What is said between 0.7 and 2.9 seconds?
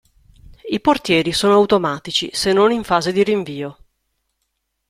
portieri sono automatici se non in